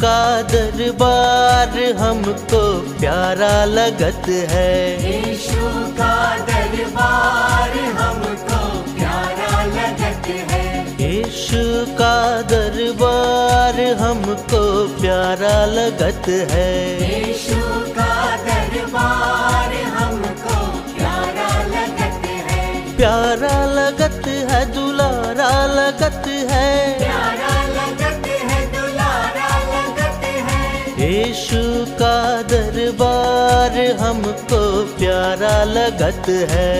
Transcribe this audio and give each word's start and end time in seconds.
का 0.00 0.42
दरबार 0.42 1.74
हमको 1.98 2.60
प्यारा 3.00 3.64
लगत 3.64 4.28
है। 4.50 4.72
यीशु 5.04 5.66
का 5.98 6.14
दरबार 6.46 7.74
हमको 7.98 8.60
प्यारा 8.94 9.64
लगत 9.64 10.26
है। 10.50 10.64
यीशु 11.02 11.62
का 12.00 12.16
दरबार 12.42 13.80
हमको 14.00 14.62
प्यारा 15.00 15.54
लगत 15.74 16.28
है। 16.50 16.72
यीशु 17.02 17.60
का 17.90 18.36
दरबार 18.46 19.74
हमको 19.98 20.58
प्यारा 20.96 21.50
लगत 21.74 22.26
है। 22.48 22.96
प्यारा 22.96 23.56
लगत 23.74 24.28
है 24.50 24.64
दुलारा 24.74 25.52
लगत 25.76 26.28
है। 26.50 26.98
प्यारा 26.98 27.59
यीशु 31.29 31.61
का 31.99 32.15
दरबार 32.51 33.75
हमको 33.99 34.61
प्यारा 34.97 35.57
लगत 35.73 36.29
है 36.51 36.73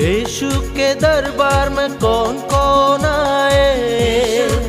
यीशु 0.00 0.48
के 0.76 0.94
दरबार 1.00 1.68
में 1.70 1.88
कौन 1.98 2.38
कौन 2.52 3.04
आए 3.04 3.66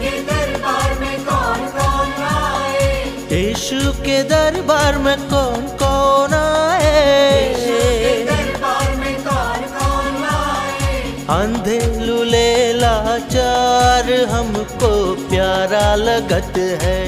के 0.01 0.11
दरबार 0.29 0.89
में 1.01 1.17
कौन 1.25 1.61
कौन 1.77 2.11
आए? 2.31 2.89
यीशु 3.31 3.79
के 4.05 4.21
दरबार 4.33 4.97
में 5.05 5.17
कौन 5.29 5.67
कौन 5.83 6.33
के 6.33 6.39
आए 6.39 8.25
दरबार 8.31 8.95
में 9.03 9.15
कौन 9.27 9.63
कौन 9.77 10.23
आए? 10.33 11.01
अंधे 11.39 11.79
लुले 12.05 12.51
लाचार 12.73 14.11
हमको 14.33 14.91
प्यारा 15.29 15.87
लगत 15.95 16.57
है। 16.83 17.01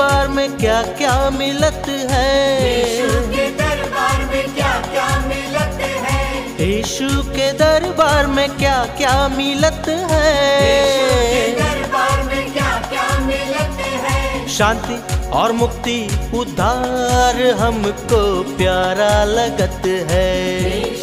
दरबार 0.00 0.28
में 0.28 0.56
क्या 0.56 0.82
क्या 0.82 1.30
मिलत 1.30 1.84
यीशु 1.88 2.08
है 2.10 3.32
के 3.32 3.50
दरबार 3.52 4.26
में 4.26 4.54
क्या 4.54 4.70
क्या 4.80 5.08
मिलत 5.28 5.80
है? 6.04 6.68
यीशु 6.68 7.08
के 7.22 7.52
दरबार 7.52 8.26
में 8.26 8.48
क्या 8.56 8.84
क्या 8.84 9.28
मिलत 9.28 9.88
है? 9.88 11.52
दरबार 11.52 12.22
में 12.22 12.52
क्या 12.52 12.70
क्या 12.88 13.18
मिलत 13.18 13.84
है? 14.06 14.48
शांति 14.48 15.28
और 15.28 15.52
मुक्ति 15.52 15.98
उद्धार 16.34 17.46
हमको 17.60 18.42
प्यारा 18.56 19.24
लगत 19.24 19.86
है। 20.10 20.99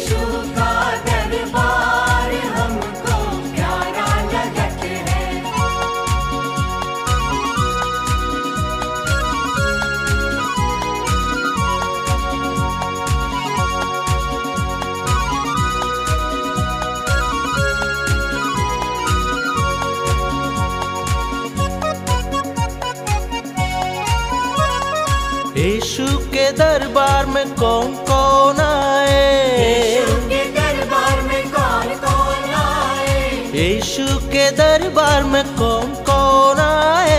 दरबार 26.52 27.26
में 27.26 27.54
कौन 27.54 27.94
कौन 27.94 28.60
आए? 28.60 29.96
के 30.28 30.44
दरबार 30.50 31.20
में 31.20 31.50
कौन 31.50 31.88
कौन 31.96 32.54
आए? 32.54 33.50
यीशु 33.54 34.06
के 34.18 34.50
दरबार 34.50 35.22
में 35.22 35.44
कौन 35.44 35.94
कौन 36.10 36.58
आए? 36.58 37.18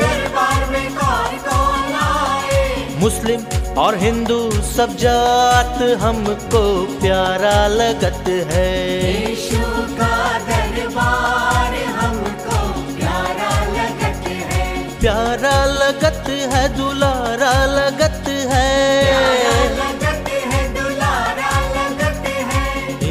दरबार 0.00 0.70
में 0.70 0.94
कौन 0.94 1.36
कौन 1.50 1.94
आए? 1.94 2.96
मुस्लिम 2.96 3.44
और 3.78 3.96
हिंदू 3.96 4.50
सब 4.50 4.96
जात 4.96 5.82
हमको 6.00 6.86
प्यारा 7.00 7.66
लगत 7.66 8.28
है। 8.28 9.30
यीशु 9.30 9.62
का 9.72 10.38
दरबार 10.38 11.74
हमको 11.74 12.58
प्यारा 12.96 13.64
लगत 13.64 14.28
है। 14.28 15.00
प्यारा 15.00 15.64
लगत 15.64 16.21
है 16.52 16.76
दुलारा 16.76 17.54
लगत 17.66 18.28
है। 18.52 18.68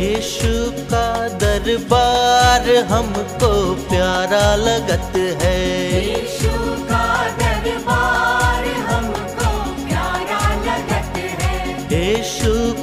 यीशु 0.01 0.53
का 0.71 1.27
दरबार 1.27 2.69
हमको 2.85 3.51
प्यारा 3.89 4.55
लगत 4.55 5.17
है। 5.41 5.61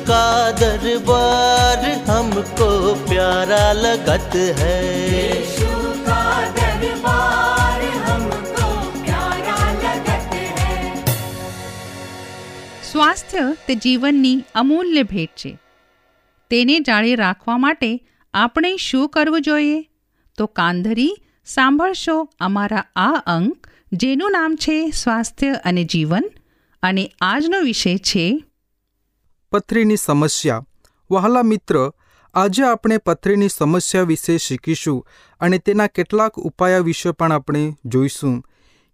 का 0.09 0.51
दरबार 0.51 1.83
हमको 2.11 2.95
प्यारा 3.09 3.73
लगत 3.73 4.37
है। 4.59 5.78
સ્વાસ્થ્ય 13.09 13.57
તે 13.67 13.75
જીવનની 13.75 14.45
અમૂલ્ય 14.55 15.03
ભેટ 15.03 15.29
છે. 15.31 15.59
તેને 16.51 16.81
જાળે 16.81 17.15
રાખવા 17.15 17.59
માટે 17.59 18.01
આપણે 18.35 18.77
શું 18.77 19.09
કરવું 19.09 19.43
જોઈએ? 19.43 19.83
તો 20.39 20.47
કાંધરી 20.47 21.17
સાંભળશો 21.47 22.29
અમારા 22.41 22.85
આ 22.97 23.23
અંક, 23.27 23.67
જેનું 23.93 24.31
નામ 24.33 24.57
છે 24.57 24.91
સ્વાસ્થ્ય 24.91 25.53
અને 25.65 25.85
જીવન, 25.85 26.31
અને 26.83 27.13
આજનો 27.21 27.61
વિષય 27.61 27.97
છે 27.97 28.45
પથરીની 29.51 29.97
સમસ્યા. 29.97 30.67
વહાલા 31.11 31.43
મિત્ર, 31.43 31.93
આજે 32.35 32.63
આપણે 32.63 32.99
પથરીની 32.99 33.49
સમસ્યા 33.49 34.03
વિશે 34.03 34.39
શીખીશું 34.39 35.07
અને 35.41 35.59
તેના 35.59 35.87
કેટલાક 35.87 36.35
ઉપાયો 36.35 36.83
વિશે 36.83 37.11
પણ 37.11 37.33
આપણે 37.33 37.77
જોઈશું. 37.85 38.45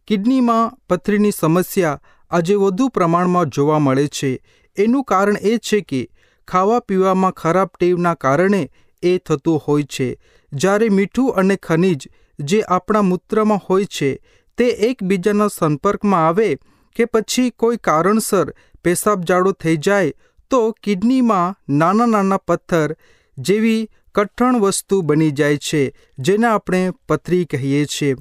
કિડનીમાં 0.07 0.79
પથરીની 0.91 1.31
સમસ્યા 1.31 2.01
આજે 2.35 2.55
વધુ 2.55 2.89
પ્રમાણમાં 2.89 3.47
જોવા 3.47 3.79
મળે 3.79 4.07
છે. 4.07 4.31
એનું 4.77 5.05
કારણ 5.05 5.37
એ 5.43 5.59
છે 5.59 5.81
કે 5.81 6.01
ખાવા 6.49 6.81
પીવામાં 6.81 7.31
ખરાબ 7.31 7.69
ટેવના 7.81 8.15
કારણે 8.15 8.63
એ 9.03 9.19
થતું 9.19 9.59
હોય 9.69 9.83
છે. 9.83 10.09
જ્યારે 10.53 10.89
મીઠું 10.89 11.35
અને 11.35 11.57
ખનિજ 11.57 12.09
જે 12.39 12.63
આપણા 12.69 13.03
મૂત્રમાં 13.03 13.61
હોય 13.71 13.85
છે, 13.85 14.11
તે 14.59 14.67
એકબીજાના 14.69 15.49
સંપર્કમાં 15.49 16.29
આવે 16.29 16.59
કે 16.97 17.05
પછી 17.05 17.51
કોઈ 17.51 17.77
કારણસર 17.77 18.55
પેશાબ 18.85 19.21
જાડો 19.21 19.53
થઈ 19.53 19.77
જાય, 19.77 20.13
તો 20.51 20.61
કિડનીમાં 20.83 21.77
નાના 21.77 22.07
નાના 22.07 22.37
પથ્થર 22.37 22.97
જેવી 23.39 23.89
કઠણ 24.15 24.61
વસ્તુ 24.61 25.03
બની 25.03 25.31
જાય 25.31 25.57
છે, 25.57 25.83
જેને 26.19 26.47
આપણે 26.47 26.91
પથરી 27.09 27.45
કહીએ 27.45 27.85
છીએ. 27.85 28.15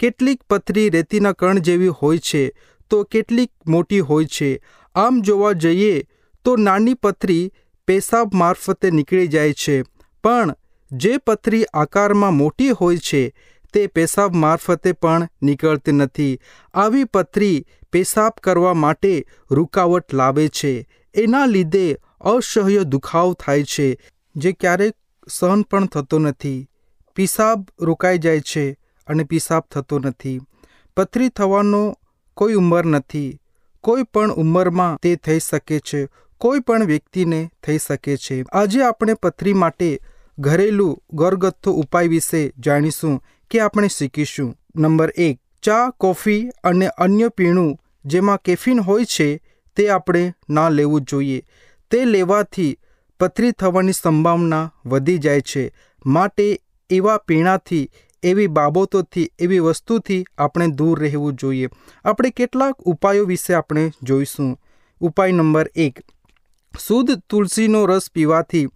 કેટલીક 0.00 0.42
પથરી 0.50 0.90
રેતીના 0.90 1.32
કણ 1.32 1.58
જેવી 1.58 1.88
હોય 1.88 2.18
છે 2.18 2.42
તો 2.90 3.04
કેટલીક 3.04 3.52
મોટી 3.66 4.00
હોય 4.00 4.24
છે. 4.24 4.62
આમ 4.94 5.20
જોવા 5.20 5.52
જઈએ 5.52 6.04
તો 6.44 6.56
નાની 6.56 6.94
પથરી 6.94 7.52
પેશાબ 7.86 8.34
મારફતે 8.34 8.90
નીકળી 8.90 9.28
જાય 9.28 9.52
છે. 9.52 9.82
પણ 10.24 10.54
જે 10.92 11.16
પથરી 11.16 11.64
આકારમાં 11.64 12.34
મોટી 12.34 12.70
હોય 12.70 12.96
છે, 12.96 13.34
તે 13.72 13.86
પેશાબ 13.86 14.34
મારફતે 14.34 14.92
પણ 14.92 15.28
નીકળતી 15.42 15.92
નથી. 15.92 16.40
આવી 16.74 17.04
પથરી 17.04 17.66
પેશાબ 17.92 18.32
કરવા 18.42 18.74
માટે 18.74 19.26
રૂકાવટ 19.50 20.14
લાવે 20.14 20.48
છે. 20.48 20.88
એના 21.14 21.46
લીધે 21.46 21.96
અસહ્ય 22.20 22.84
દુખાવ 22.84 23.32
થાય 23.32 23.62
છે, 23.62 23.98
જે 24.36 24.52
ક્યારેક 24.52 24.94
સહન 25.28 25.62
પણ 25.62 25.86
થતો 25.86 26.18
નથી. 26.18 26.68
પેશાબ 27.14 27.66
રોકાઈ 27.80 28.18
જાય 28.18 28.40
છે 28.40 28.72
અને 29.06 29.24
પેશાબ 29.24 29.62
થતો 29.70 29.98
નથી. 29.98 30.40
પથરી 30.96 31.28
થવાનો 31.28 31.94
કોઈ 32.38 32.54
ઉંમર 32.54 32.84
નથી. 32.84 33.40
કોઈ 33.80 34.02
પણ 34.02 34.32
ઉંમરમાં 34.32 34.96
તે 34.96 35.16
થઈ 35.16 35.38
શકે 35.38 35.78
છે. 35.78 36.08
કોઈ 36.38 36.60
પણ 36.60 36.84
વ્યક્તિને 36.84 37.50
થઈ 37.66 37.78
શકે 37.78 38.16
છે. 38.16 38.44
આજે 38.52 38.82
આપણે 38.82 39.14
પથરી 39.14 39.52
માટે 39.52 40.00
ઘરેલું 40.38 41.02
ઘરગથ્થુ 41.12 41.72
ઉપાય 41.72 42.08
વિશે 42.08 42.52
જાણીશું 42.58 43.22
કે 43.50 43.60
આપણે 43.60 43.88
શીખીશું. 43.88 44.54
નંબર 44.76 45.12
એક, 45.16 45.40
ચા, 45.62 45.90
કોફી 45.90 46.48
અને 46.64 46.88
અન્ય 46.88 47.28
પીણું 47.28 47.78
જેમાં 48.04 48.42
કેફીન 48.42 48.80
હોય 48.80 49.04
છે 49.04 49.40
તે 49.76 49.88
આપણે 49.88 50.32
ના 50.50 50.68
લેવું 50.68 51.00
જોઈએ. 51.00 51.42
તે 51.90 52.04
લેવાથી 52.04 52.78
પથરી 53.20 53.52
થવાની 53.52 53.92
સંભાવના 53.92 54.74
વધી 54.86 55.18
જાય 55.18 55.40
છે. 55.40 55.74
માટે 56.06 56.60
એવા 56.90 57.16
પીણાથી 57.16 57.90
એવી 58.22 58.46
બાબતોથી, 58.46 59.30
એવી 59.38 59.58
વસ્તુથી 59.58 60.24
આપણે 60.38 60.66
દૂર 60.66 61.00
રહેવું 61.00 61.34
જોઈએ. 61.34 61.68
આપણે 62.04 62.30
કેટલાક 62.30 62.74
ઉપાયો 62.78 63.24
વિશે 63.24 63.54
આપણે 63.54 63.92
જોઈશું. 64.02 64.60
ઉપાય 65.00 65.32
નંબર 65.32 65.70
એક. 65.74 65.98
શુદ્ધ 66.86 67.10
તુલસીનો 67.28 67.86
રસ 67.86 68.10
પીવાથી 68.14 68.66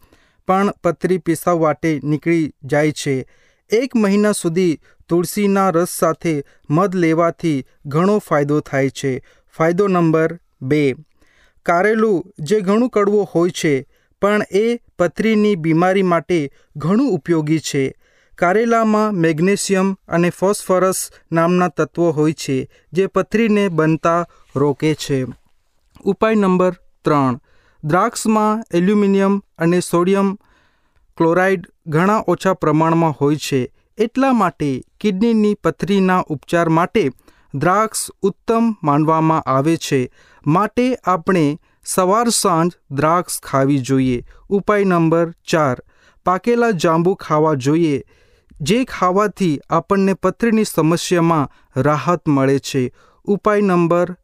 પણ 0.46 0.70
પથરી 0.84 1.18
પેશાબ 1.18 1.60
માટે 1.60 2.00
નીકળી 2.04 2.52
જાય 2.64 2.92
છે. 2.92 3.28
એક 3.70 3.96
મહિના 3.96 4.32
સુધી 4.32 4.78
તુલસીના 5.08 5.70
રસ 5.70 5.88
સાથે 5.88 6.44
મધ 6.70 6.94
લેવાથી 6.94 7.64
ઘણો 7.86 8.18
ફાયદો 8.18 8.60
થાય 8.60 8.88
છે. 8.88 9.22
ફાયદો 9.56 9.88
નંબર 9.88 10.38
બે. 10.62 10.94
કારેલું 11.62 12.32
જે 12.38 12.60
ઘણું 12.60 12.88
કડવું 12.88 13.24
હોય 13.24 13.50
છે, 13.50 13.86
પણ 14.22 14.42
એ 14.50 14.78
પથરીની 14.98 15.56
બીમારી 15.56 16.02
માટે 16.02 16.52
ઘણું 16.76 17.12
ઉપયોગી 17.12 17.58
છે. 17.58 17.94
કારેલામાં 18.38 19.12
મેગ્નેશિયમ 19.12 19.96
અને 20.08 20.30
ફોસ્ફરસ 20.30 21.10
નામના 21.32 21.68
તત્વો 21.68 22.10
હોય 22.10 22.32
છે, 22.32 22.70
જે 22.92 23.06
પથરીને 23.06 23.68
બનતા 23.68 24.26
રોકે 24.56 24.94
છે. 24.94 25.26
ઉપાય 26.04 26.34
નંબર 26.34 26.72
ત્રણ. 27.04 27.40
દ્રાક્ષમાં 27.84 28.64
એલ્યુમિનિયમ 28.74 29.42
અને 29.58 29.80
સોડિયમ 29.80 30.38
ક્લોરાઇડ 31.16 31.66
ઘણા 31.86 32.24
ઓછા 32.26 32.54
પ્રમાણમાં 32.54 33.10
હોય 33.10 33.36
છે, 33.36 33.72
એટલા 33.98 34.32
માટે 34.32 34.82
કિડનીની 35.00 35.54
પથરીના 35.54 36.24
ઉપચાર 36.26 36.68
માટે 36.68 37.10
દ્રાક્ષ 37.54 38.10
ઉત્તમ 38.22 38.76
માનવામાં 38.82 39.42
આવે 39.42 39.76
છે. 39.76 40.10
માટે 40.46 40.96
આપણે 41.04 41.58
સવાર 41.84 42.28
સાંજ 42.28 42.72
દ્રાક્ષ 42.90 43.40
ખાવી 43.40 43.78
જોઈએ. 43.78 44.24
ઉપાય 44.48 44.84
નંબર 44.84 45.32
ચાર. 45.48 45.82
પાકેલા 46.24 46.70
જાંબુ 46.70 47.14
ખાવા 47.14 47.54
જોઈએ. 47.54 48.04
જે 48.62 48.84
ખાવાથી 48.84 49.60
આપણને 49.70 50.14
પથરીની 50.14 50.64
સમસ્યામાં 50.64 51.50
રાહત 51.76 52.28
મળે 52.28 52.58
છે. 52.58 52.92
ઉપાય 53.24 53.60
નંબર 53.60 54.16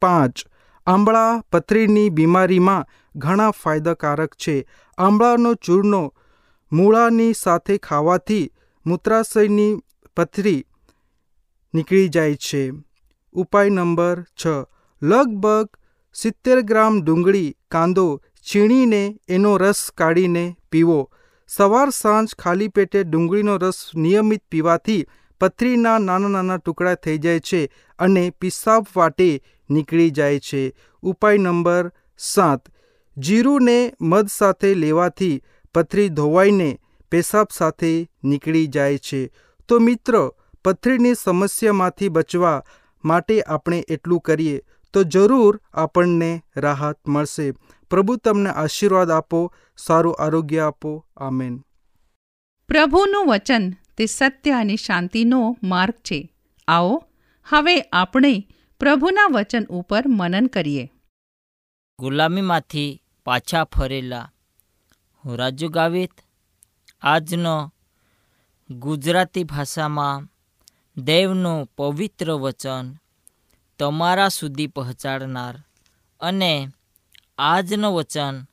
પાંચ. 0.00 0.46
આંબળા 0.86 1.42
પથરીની 1.52 2.10
બીમારીમાં 2.10 2.86
ઘણા 3.16 3.50
ફાયદાકારક 3.50 4.34
છે. 4.34 4.68
આંબળાનો 4.98 5.54
ચૂર્ણો 5.54 6.14
મૂળાની 6.72 7.32
સાથે 7.32 7.78
ખાવાથી 7.78 8.52
મૂત્રાશયની 8.86 9.78
પથરી 10.16 10.66
નીકળી 11.74 12.08
જાય 12.08 12.34
છે. 12.34 12.72
ઉપાય 13.32 13.68
નંબર 13.68 14.22
છ. 14.22 14.46
લગભગ 15.02 15.68
સિત્તેર 16.14 16.60
ગ્રામ 16.60 17.02
ડુંગળી 17.02 17.56
કાંદો 17.70 18.22
છીણીને 18.50 19.20
એનો 19.28 19.56
રસ 19.56 19.90
કાઢીને 19.98 20.56
પીવો. 20.70 21.10
સવાર 21.56 21.90
સાંજ 21.90 22.34
ખાલી 22.38 22.68
પેટે 22.68 23.04
ડુંગળીનો 23.04 23.56
રસ 23.56 23.90
નિયમિત 23.96 24.42
પીવાથી 24.50 25.06
પથરીના 25.40 25.98
નાના 25.98 26.28
નાના 26.28 26.56
ટુકડા 26.56 26.94
થઈ 26.94 27.18
જાય 27.18 27.40
છે 27.40 27.70
અને 27.98 28.30
પિશાબ 28.30 28.86
વાટે 28.96 29.42
નીકળી 29.70 30.10
જાય 30.10 30.38
છે. 30.38 30.74
ઉપાય 31.02 31.36
નંબર 31.36 31.90
સાત. 32.18 32.68
જીરુંને 33.16 33.94
મધ 34.00 34.26
સાથે 34.28 34.74
લેવાથી 34.74 35.42
પથરી 35.74 36.08
ધોવાઈને 36.08 36.78
પેશાબ 37.10 37.46
સાથે 37.52 38.10
નીકળી 38.24 38.66
જાય 38.66 38.98
છે. 38.98 39.32
તો 39.68 39.78
મિત્રો, 39.78 40.36
પથરીની 40.64 41.14
સમસ્યામાંથી 41.14 42.08
બચવા 42.08 42.64
માટે 43.04 43.42
આપણે 43.42 43.84
એટલું 43.88 44.20
કરીએ. 44.20 44.60
તો 44.94 45.02
જરૂર 45.02 45.60
આપણને 45.74 46.42
રાહત 46.56 47.08
મળશે. 47.08 47.52
પ્રભુ 47.90 48.16
તમને 48.16 48.50
આશીર્વાદ 48.50 49.10
આપો 49.10 49.54
સારું 49.76 50.16
આરોગ્ય 50.20 50.58
આપો. 50.58 51.06
આમેન. 51.16 51.58
પ્રભુનું 52.68 53.26
વચન 53.26 53.70
તે 53.96 54.06
સત્ય 54.06 54.50
અને 54.50 54.76
શાંતિનો 54.76 55.56
માર્ગ 55.62 55.94
છે. 55.94 56.32
આવો 56.68 57.04
હવે 57.48 57.80
આપણે 57.80 58.48
પ્રભુના 58.80 59.26
વચન 59.34 59.64
ઉપર 59.64 60.08
મનન 60.08 60.46
કરીએ. 60.46 60.92
ગુલામીમાંથી 62.00 63.02
પાછા 63.26 63.64
ફરેલા 63.64 64.32
હું 65.24 65.36
રાજુ 65.36 65.68
ગાવિત 65.68 66.10
આજનો 67.02 67.72
ગુજરાતી 68.70 69.44
ભાષામાં 69.44 70.28
દેવનું 71.02 71.66
પવિત્ર 71.78 72.32
વચન 72.32 72.94
તમારા 73.78 74.28
સુધી 74.28 74.66
પહોંચાડનાર 74.66 75.62
અને 76.20 76.68
આજનું 77.38 77.94
વચન 77.94 78.44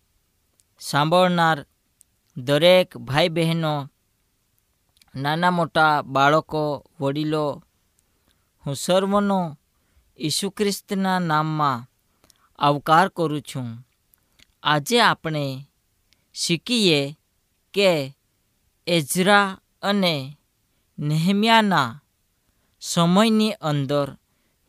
સાંભળનાર 0.79 1.65
દરેક 2.37 2.97
ભાઈ 2.97 3.29
બહેનો 3.29 3.91
નાના 5.15 5.51
મોટા 5.51 6.01
બાળકો, 6.01 6.91
વડીલો, 7.01 7.63
હું 8.65 8.75
સર્વનો 8.75 9.59
ઈસુ 10.19 10.49
ખ્રિસ્તના 10.49 11.19
નામમાં 11.19 11.87
આવકાર 12.59 13.09
કરું 13.09 13.41
છું. 13.41 13.87
આજે 14.63 15.01
આપણે 15.01 15.65
શીખીએ 16.33 17.19
કે 17.73 18.17
એઝરા 18.87 19.59
અને 19.81 20.37
નેહમ્યાના 20.99 22.01
સમયની 22.79 23.51
અંદર 23.51 24.17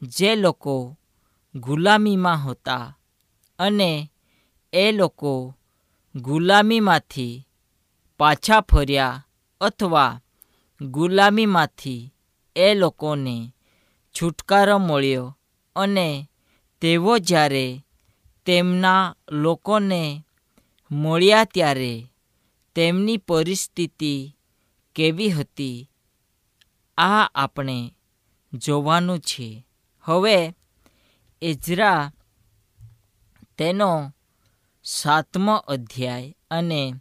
જે 0.03 0.37
લોકો 0.37 0.97
ગુલામીમાં 1.55 2.39
હતા 2.39 2.95
અને 3.59 4.11
એ 4.73 4.93
લોકો 4.93 5.55
ગુલામીમાંથી 6.15 7.47
પાછા 8.19 8.61
ફર્યા 8.61 9.23
અથવા 9.61 10.21
ગુલામીમાંથી 10.81 12.11
એ 12.57 12.75
લોકોને 12.75 13.55
છુટકારો 14.15 14.79
મળ્યો 14.79 15.35
અને 15.77 16.29
તેઓ 16.81 17.19
જ્યારે 17.19 17.85
તેમના 18.47 19.15
લોકોને 19.31 20.25
મળ્યા 20.91 21.45
ત્યારે 21.45 22.07
તેમની 22.75 23.17
પરિસ્થિતિ 23.17 24.37
કેવી 24.95 25.31
હતી, 25.31 25.89
આ 26.99 27.29
આપણે 27.35 27.95
જોવાનું 28.53 29.21
છે. 29.21 29.67
હવે 30.11 30.55
એઝરા 31.43 32.11
તેનો 33.57 34.13
સાતમો 34.85 35.57
અધ્યાય 35.57 36.35
અને 36.51 36.95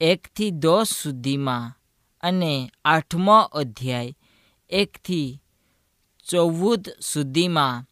એકથી 0.00 0.50
દસ 0.50 0.88
સુધીમાં 1.02 1.72
અને 2.20 2.72
આઠમો 2.84 3.38
અધ્યાય 3.40 4.14
એકથી 4.70 5.40
ચૌદ 6.30 6.88
સુધીમાં 7.00 7.84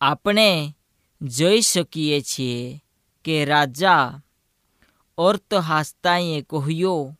આપણે 0.00 0.74
જોઈ 1.20 1.60
શકીએ 1.60 2.20
છીએ 2.20 2.82
કે 3.24 3.44
રાજા 3.44 4.20
ઓર્તહાસ્તાએ 5.18 6.42
કહ્યું, 6.42 7.16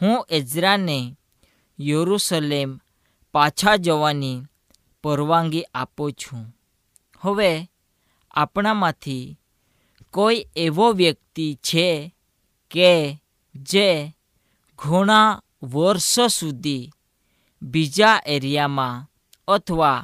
હું 0.00 0.24
એઝરાને 0.28 1.16
યરુસલેમ 1.80 2.78
પાછા 3.32 3.76
જવાની 3.76 4.46
પરવાનગી 5.06 5.70
આપું 5.74 6.12
છું. 6.12 6.44
હવે 7.22 7.50
આપણામાંથી 8.34 9.36
કોઈ 10.14 10.46
એવો 10.56 10.86
વ્યક્તિ 10.92 11.46
છે 11.68 11.86
કે 12.70 12.90
જે 13.54 13.88
ઘણા 14.78 15.40
વર્ષો 15.62 16.24
સુધી 16.28 16.90
બીજા 17.62 18.18
એરિયામાં 18.26 19.04
અથવા 19.48 20.00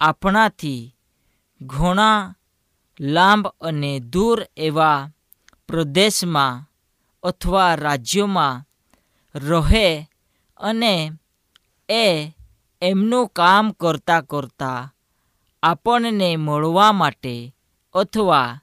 આપણાથી 0.00 0.82
ઘણા 1.60 2.34
લાંબ 3.00 3.44
અને 3.60 3.92
દૂર 4.12 4.38
એવા 4.56 5.08
પ્રદેશમાં 5.68 6.64
અથવા 7.22 7.72
રાજ્યોમાં 7.76 8.64
રહે 9.34 9.88
અને 10.60 10.94
એ 11.88 12.04
એમનું 12.82 13.28
કામ 13.28 13.70
કરતાં 13.70 14.22
કરતાં 14.22 14.94
આપણને 15.62 16.36
મળવા 16.36 16.92
માટે 16.92 17.54
અથવા 17.94 18.60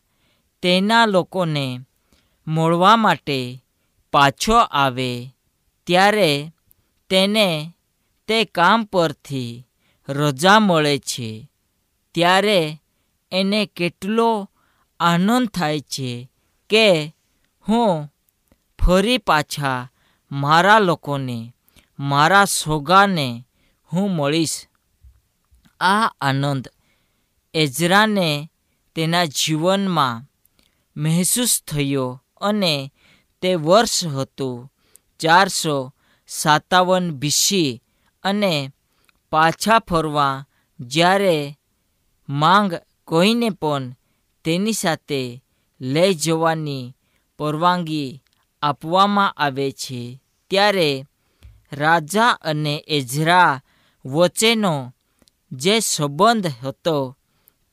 તેના 0.62 1.06
લોકોને 1.06 1.80
મળવા 2.48 2.96
માટે 2.96 3.64
પાછો 4.14 4.58
આવે 4.58 5.34
ત્યારે 5.88 6.52
તેને 7.10 7.74
તે 8.28 8.46
કામ 8.46 8.84
પરથી 8.84 9.66
રજા 10.10 10.60
મળે 10.60 10.98
છે. 10.98 11.50
ત્યારે 12.16 12.82
એને 13.32 13.66
કેટલો 13.66 14.50
આનંદ 15.00 15.50
થાય 15.50 15.80
છે 15.80 16.32
કે 16.70 17.14
હું 17.68 18.14
ફરી 18.80 19.18
પાછા 19.18 19.90
મારા 20.32 20.80
લોકોને, 20.80 21.54
મારા 22.00 22.46
સોગાને 22.46 23.44
હું 23.94 24.12
મળીશ. 24.12 24.68
આ 25.80 26.08
આનંદ 26.22 26.68
એઝરાને 27.54 28.52
તેના 28.96 29.26
જીવનમાં 29.26 30.26
મહેસૂસ 30.98 31.64
થયો 31.68 32.24
અને 32.42 32.94
તે 33.42 33.56
વર્ષ 33.56 34.06
હતું 34.06 34.74
ચારસો 35.20 35.94
સાતાવન 36.28 37.12
બીસી 37.12 37.84
અને 38.24 38.72
પાછા 39.30 39.80
ફરવા 39.80 40.46
જ્યારે 40.80 41.60
માંગ 42.30 42.74
કોઈને 43.06 43.50
પણ 43.50 43.96
તેની 44.44 44.74
સાથે 44.74 45.44
લઈ 45.82 46.14
જવાની 46.14 46.96
પરવાનગી 47.38 48.24
આપવામાં 48.62 49.32
આવે 49.32 49.72
છે. 49.72 50.22
ત્યારે 50.50 51.06
રાજા 51.74 52.30
અને 52.30 52.84
એઝરા 52.88 53.62
વચ્ચેનો 54.08 54.94
જે 55.52 55.80
સંબંધ 55.80 56.48
હતો 56.64 57.18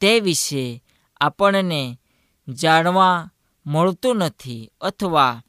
તે 0.01 0.21
વિશે 0.21 0.83
આપણને 1.21 2.01
જાણવા 2.49 3.31
મળતું 3.67 4.17
નથી 4.17 4.73
અથવા 4.81 5.43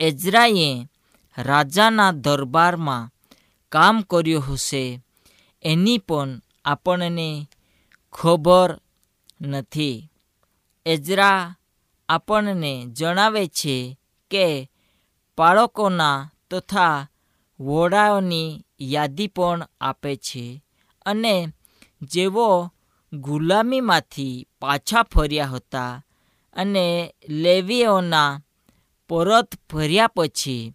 એઝરાએ 0.00 0.88
રાજાના 1.38 2.12
દરબારમાં 2.12 3.10
કામ 3.72 4.02
કર્યું 4.02 4.52
હશે 4.52 5.00
એની 5.62 5.98
પણ 5.98 6.40
આપણને 6.64 7.48
ખબર 8.12 8.78
નથી. 9.40 10.10
એઝરા 10.86 11.54
આપણને 12.08 12.86
જણાવે 12.86 13.46
છે 13.46 13.98
કે 14.30 14.70
બાળકોના 15.38 16.30
તથા 16.50 17.08
વોડાઓની 17.60 18.64
યાદી 18.80 19.26
પણ 19.26 19.62
આપે 19.80 20.16
છે 20.16 20.62
અને 21.06 21.52
જેઓ 22.02 22.70
ગુલામીમાંથી 23.12 24.46
પાછા 24.58 25.02
ફર્યા 25.02 25.46
હતા 25.46 26.02
અને 26.52 27.14
લેવીઓના 27.28 28.40
પરત 29.08 29.54
ફર્યા 29.70 30.06
પછી 30.06 30.72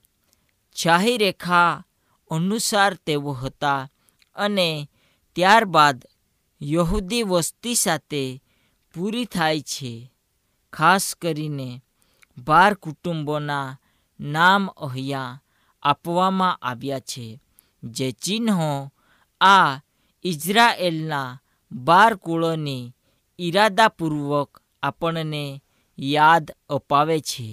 શાહી 0.75 1.17
રેખા 1.17 1.83
અનુસાર 2.31 2.95
તેઓ 2.95 3.33
હતા 3.33 3.87
અને 4.35 4.89
ત્યારબાદ 5.35 6.05
યહૂદી 6.61 7.23
વસ્તી 7.23 7.75
સાથે 7.75 8.43
પૂરી 8.93 9.25
થાય 9.25 9.61
છે, 9.61 10.11
ખાસ 10.73 11.15
કરીને 11.15 11.81
બાર 12.37 12.75
કુટુંબોના 12.75 13.77
નામ 14.19 14.69
અહીંયા 14.69 15.39
આપવામાં 15.83 16.59
આવ્યા 16.61 16.99
છે, 16.99 17.39
જે 17.83 18.07
ચિહ્નો 18.11 18.91
આ 19.41 19.79
ઇઝરાયેલના 20.25 21.37
બાર 21.71 22.13
કુળોની 22.15 22.91
ઈરાદાપૂર્વક 23.39 24.51
આપણને 24.83 25.43
યાદ 25.97 26.45
અપાવે 26.69 27.17
છે. 27.19 27.47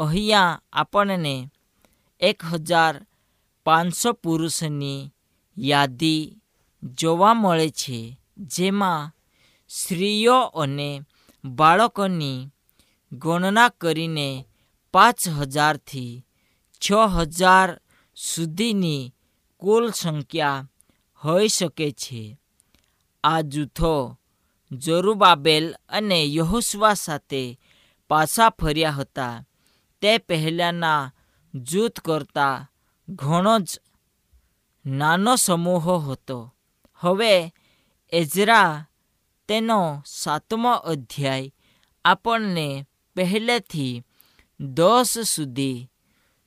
અહીંયા 0.00 0.60
આપણને 0.72 1.34
એક 2.20 2.38
હજાર 2.44 2.94
પાંચસો 3.66 4.10
પુરુષની 4.12 5.10
યાદી 5.56 6.22
જોવા 6.98 7.34
મળે 7.34 7.68
છે, 7.70 8.18
જેમાં 8.36 9.10
સ્ત્રીઓ 9.70 10.38
અને 10.62 10.90
બાળકોની 11.44 12.48
ગણના 13.12 13.68
કરીને 13.68 14.28
પાંચ 14.94 15.20
હજારથી 15.28 16.24
છ 16.80 16.92
હજાર 16.92 17.80
સુધીની 18.16 19.14
કુલ 19.58 19.90
સંખ્યા 19.90 20.70
હોઈ 21.24 21.48
શકે 21.48 21.90
છે. 21.90 22.38
આ 23.24 23.40
જૂથો 23.40 24.18
જરૂબાબેલ 24.72 25.74
અને 25.88 26.24
યહોસવા 26.24 26.94
સાથે 26.94 27.60
પાછા 28.08 28.50
ફર્યા 28.50 28.90
હતા. 28.90 29.44
તે 30.00 30.18
પહેલાંના 30.18 31.12
જૂથ 31.54 32.00
કરતાં 32.00 32.72
ઘણો 33.08 33.58
જ 33.58 33.80
નાનો 34.86 35.36
સમૂહ 35.36 36.12
હતો. 36.12 36.54
હવે 36.94 37.54
એઝરા 38.12 38.86
તેનો 39.48 40.02
સાતમો 40.06 40.72
અધ્યાય 40.72 41.52
આપણને 42.04 42.86
પહેલેથી 43.16 44.02
દસ 44.60 45.18
સુધી 45.18 45.90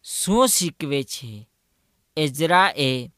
શું 0.05 0.47
શીખવે 0.47 1.03
છે? 1.03 1.49
એઝરાએ 2.17 3.11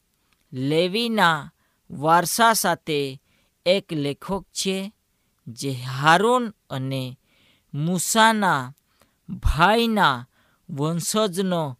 લેવીના 0.52 1.50
વારસા 1.90 2.52
સાથે 2.52 3.22
એક 3.66 3.92
લેખક 3.92 4.44
છે 4.52 4.92
જે 5.46 5.70
હારૂન 5.72 6.44
અને 6.70 7.18
મૂસાના 7.74 8.72
ભાઈના 9.28 10.26
વંશજનો 10.68 11.78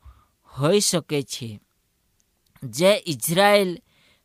હોઈ 0.52 0.80
શકે 0.80 1.22
છે, 1.22 1.60
જે 2.62 2.90
ઇઝરાયેલ 3.06 3.72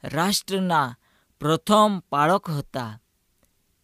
રાષ્ટ્રના 0.03 0.98
પ્રથમ 1.41 2.00
પાળક 2.00 2.50
હતા. 2.50 3.01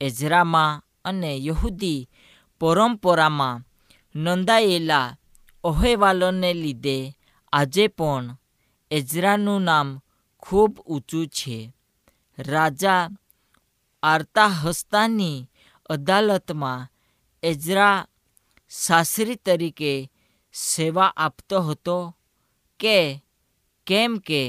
એઝરામાં 0.01 0.81
અને 1.05 1.31
યહૂદી 1.37 2.09
પરંપરામાં 2.59 3.63
નોંધાયેલા 4.15 5.17
અહેવાલોને 5.65 6.53
લીધે 6.53 6.97
આજે 7.53 7.87
પણ 7.87 8.37
એઝરાનું 8.91 9.61
નામ 9.61 9.87
ખૂબ 10.39 10.79
ઊંચું 10.79 11.27
છે. 11.27 11.57
રાજા 12.37 13.09
આર્તાહસ્તાની 14.03 15.49
અદાલતમાં 15.89 16.89
એઝરા 17.43 18.07
શાસ્ત્રી 18.69 19.35
તરીકે 19.35 20.11
સેવા 20.53 21.13
આપતો 21.17 21.61
હતો 21.61 21.97
કે 22.79 22.97
કેમ 23.87 24.17
કે 24.17 24.43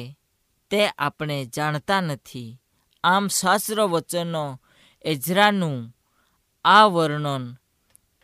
તે 0.71 0.81
આપણે 0.99 1.45
જાણતા 1.45 2.01
નથી. 2.01 2.61
આમ 3.05 3.25
શાસ્ત્ર 3.29 3.79
વચનો 3.83 4.45
એઝરાનું 5.05 5.79
આ 6.65 6.87
વર્ણન 6.87 7.45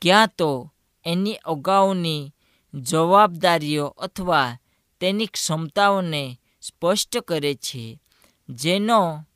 ક્યાં 0.02 0.28
તો 0.38 0.72
એની 1.04 1.42
અગાઉની 1.44 2.32
જવાબદારીઓ 2.74 3.86
અથવા 3.86 4.58
તેની 5.00 5.26
ક્ષમતાઓને 5.26 6.40
સ્પષ્ટ 6.62 7.16
કરે 7.18 7.54
છે, 7.54 8.00
જેનો 8.48 9.26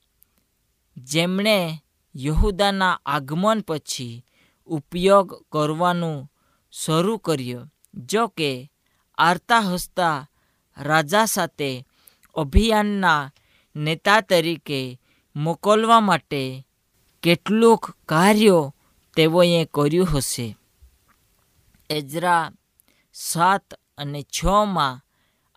જેમણે 0.96 1.82
યહૂદાના 2.16 3.00
આગમન 3.06 3.60
પછી 3.60 4.24
ઉપયોગ 4.66 5.44
કરવાનું 5.52 6.32
શરૂ 6.72 7.16
કર્યો. 7.16 7.66
જો 7.94 8.26
કે 8.26 8.70
આરતા 9.18 9.60
હસતા 9.60 10.28
રાજા 10.78 11.24
સાથે 11.24 11.86
અભિયાનના 12.34 13.32
નેતા 13.76 14.20
તરીકે 14.20 15.00
મોકલવા 15.36 16.00
માટે 16.00 16.66
કેટલુંક 17.22 17.90
કાર્યો 18.06 18.74
તેઓએ 19.16 19.64
કર્યું 19.64 20.16
હશે. 20.16 20.56
એજરા 21.90 22.50
સાત 23.18 23.74
અને 23.98 24.22
છમાં 24.22 25.00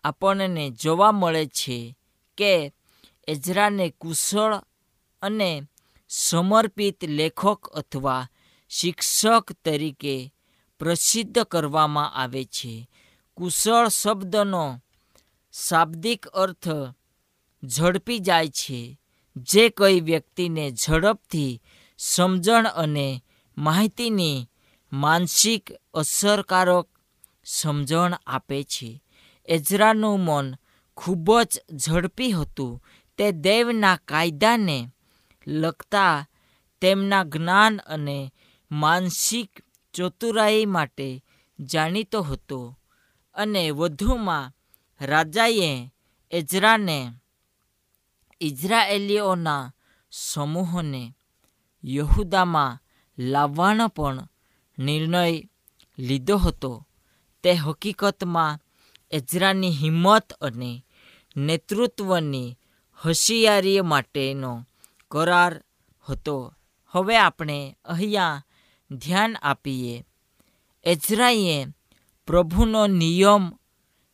આપણને 0.04 0.70
જોવા 0.70 1.12
મળે 1.12 1.46
છે 1.46 1.78
કે 2.38 2.72
એજરાને 3.28 3.86
કુશળ 3.90 4.54
અને 5.22 5.50
સમર્પિત 6.08 7.04
લેખક 7.04 7.60
અથવા 7.68 8.28
શિક્ષક 8.70 9.52
તરીકે 9.64 10.16
પ્રસિદ્ધ 10.80 11.42
કરવામાં 11.42 12.14
આવે 12.14 12.44
છે. 12.44 12.74
કુશળ 13.36 13.88
શબ્દનો 13.88 14.64
શાબ્દિક 15.52 16.26
અર્થ 16.26 16.68
ઝડપી 17.62 18.18
જાય 18.18 18.48
છે, 18.48 18.98
જે 19.36 19.64
કોઈ 19.70 20.00
વ્યક્તિને 20.00 20.64
ઝડપથી 20.70 21.60
સમજણ 21.98 22.66
અને 22.66 23.24
માહિતીની 23.56 24.48
માનસિક 24.92 25.64
અસરકારક 25.94 26.89
સમજણ 27.58 28.12
આપે 28.26 28.58
છે. 28.62 28.90
એઝરાનું 29.48 30.20
મન 30.20 30.46
ખૂબ 30.96 31.28
જ 31.42 31.52
ઝડપી 31.76 32.32
હતું. 32.32 32.80
તે 33.18 33.32
દેવના 33.32 33.96
કાયદાને 34.08 34.78
લગતા 35.46 36.26
તેમના 36.82 37.24
જ્ઞાન 37.24 37.74
અને 37.86 38.18
માનસિક 38.70 39.50
ચતુરાઈ 39.94 40.66
માટે 40.66 41.08
જાણીતો 41.58 42.20
હતો 42.22 42.58
અને 43.34 43.70
વધુમાં 43.70 44.52
રાજાએ 45.00 45.72
એઝરાને 46.30 46.98
ઇઝરાયેલીઓના 48.40 49.72
સમૂહને 50.10 51.02
યહુદામાં 51.84 52.78
લાવવાનો 53.18 53.86
પણ 53.88 54.28
નિર્ણય 54.78 55.24
લીધો 55.98 56.36
હતો. 56.36 56.72
તે 57.42 57.52
હકીકતમાં 57.52 58.58
એઝરાની 59.10 59.70
હિંમત 59.70 60.32
અને 60.32 60.84
નેતૃત્વની 61.36 62.58
હોશિયારી 63.04 63.80
માટેનો 63.80 64.66
કરાર 65.10 65.62
હતો. 66.08 66.54
હવે 66.88 67.16
આપણે 67.16 67.76
અહીંયા 67.84 68.44
ધ્યાન 68.90 69.36
આપીએ. 69.42 70.04
એઝરાએ 70.84 71.66
પ્રભુનો 72.26 72.86
નિયમ 72.86 73.52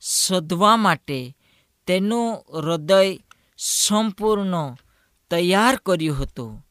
શોધવા 0.00 0.76
માટે 0.76 1.36
તેનું 1.86 2.44
હૃદય 2.60 3.18
સંપૂર્ણ 3.58 4.76
તૈયાર 5.30 5.76
કર્યું 5.76 6.22
હતું. 6.22 6.66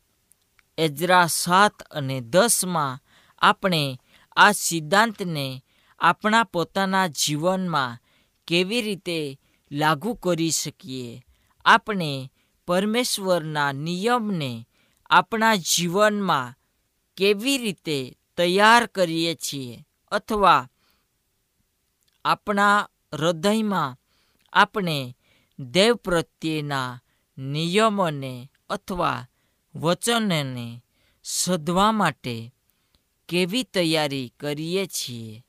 એજરા 0.77 1.25
સાત 1.25 1.81
અને 1.81 2.21
દસમાં 2.21 2.99
આપણે 3.39 3.99
આ 4.35 4.51
સિદ્ધાંતને 4.51 5.64
આપણા 5.99 6.43
પોતાના 6.43 7.07
જીવનમાં 7.07 7.97
કેવી 8.47 8.81
રીતે 8.81 9.39
લાગુ 9.71 10.13
કરી 10.13 10.51
શકીએ? 10.51 11.23
આપણે 11.65 12.31
પરમેશ્વરના 12.65 13.71
નિયમને 13.71 14.67
આપણા 15.09 15.55
જીવનમાં 15.55 16.53
કેવી 17.17 17.57
રીતે 17.57 18.17
તૈયાર 18.37 18.87
કરીએ 18.87 19.35
છીએ? 19.35 19.85
અથવા 20.11 20.69
આપણા 22.25 22.87
હૃદયમાં 23.13 23.97
આપણે 24.53 25.17
દેવ 25.59 25.95
પ્રત્યેના 25.95 26.99
નિયમોને 27.37 28.49
અથવા 28.69 29.27
વચનને 29.75 30.83
શોધવા 31.23 31.91
માટે 31.91 32.53
કેવી 33.29 33.63
તૈયારી 33.63 34.33
કરીએ 34.39 34.85
છીએ? 34.87 35.44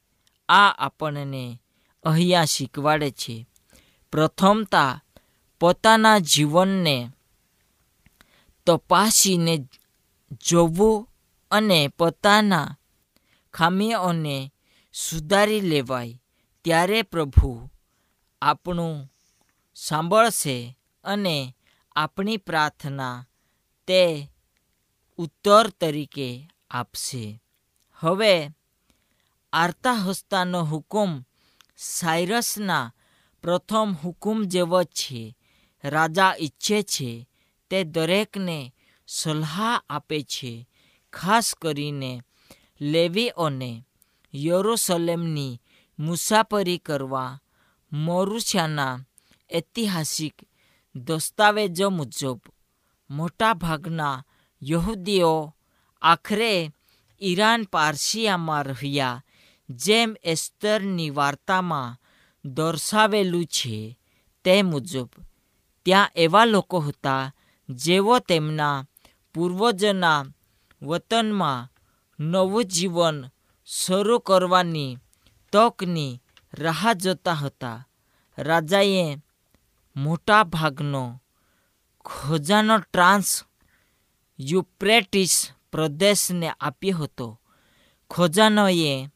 આ 0.49 0.71
આપણને 0.71 1.61
અહીંયા 2.05 2.45
શીખવાડે 2.45 3.11
છે. 3.11 3.47
પ્રથમતા, 4.13 5.03
પોતાના 5.61 6.19
જીવનને 6.19 7.11
તપાસીને 8.67 9.69
જોવું 10.49 11.09
અને 11.51 11.89
પોતાના 11.89 12.79
ખામીઓને 13.55 14.53
સુધારી 14.93 15.61
લેવાય. 15.61 16.23
ત્યારે 16.65 17.03
પ્રભુ 17.03 17.71
આપણું 18.43 19.13
સાંભળશે 19.75 20.79
અને 21.05 21.55
આપણી 21.97 22.37
પ્રાર્થના 22.37 23.27
તે 23.87 24.29
ઉત્તર 25.17 25.69
તરીકે 25.69 26.49
આપશે. 26.71 27.43
હવે 27.95 28.49
આરતા 29.57 30.03
હસ્તાનો 30.05 30.61
હુકુમ 30.65 31.13
સાયરસના 31.89 32.93
પ્રથમ 33.45 33.91
હુકુમ 34.03 34.39
જેવો 34.45 34.81
છે. 34.97 35.23
રાજા 35.85 36.35
ઈચ્છે 36.37 36.79
છે 36.83 37.11
તે 37.71 37.79
દરેકને 37.85 38.59
સલાહ 39.09 39.81
આપે 39.91 40.19
છે, 40.25 40.53
ખાસ 41.13 41.49
કરીને 41.55 42.13
લેવીઓને 42.83 43.71
યરોસલેમની 44.35 45.61
મુસાફરી 45.99 46.79
કરવા 46.79 47.39
મોરુશાના 47.93 48.95
ઐતિહાસિક 49.51 50.37
દસ્તાવેજો 50.95 51.89
મુજબ 51.91 52.41
મોટાભાગના 53.11 54.25
યહૂદીઓ 54.63 55.35
આખરે 56.03 56.53
ઈરાન 57.21 57.63
પાર્શિયામાં 57.65 58.67
રહ્યા 58.73 59.23
જેમ 59.69 60.17
એસ્તરની 60.25 61.11
વાર્તામાં 61.11 62.01
દર્શાવેલું 62.45 63.47
છે 63.47 63.99
તે 64.45 64.63
મુજબ, 64.63 65.09
ત્યાં 65.85 66.11
એવા 66.17 66.45
લોકો 66.45 66.81
હતા, 66.81 67.35
જેઓ 67.69 68.19
તેમના 68.19 68.87
પૂર્વજોના 69.35 70.25
વતનમાં 70.83 71.73
નવું 72.21 72.65
જીવન 72.65 73.25
શરૂ 73.67 74.19
કરવાની 74.19 74.99
તકની 75.53 76.23
રાહ 76.55 76.93
જોતા 76.93 77.33
હતા. 77.33 77.89
રાજાએ 78.39 79.17
મોટા 79.97 80.45
ભાગનો 80.45 81.23
ખોજાનો 82.05 82.79
ટ્રાન્સ 82.79 83.43
યુપ્રેટિસ 84.41 85.51
પ્રદેશને 85.73 86.49
આપ્યો 86.49 86.99
હતો. 86.99 87.41
ખોજાનોએ 88.11 89.09